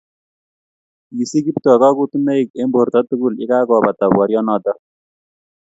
kisich 1.17 1.43
Kiptoo 1.45 1.77
kakotunoik 1.81 2.49
eng 2.59 2.71
borto 2.73 2.99
tugul 3.09 3.33
yekakoobata 3.41 4.05
boryonoto 4.15 4.71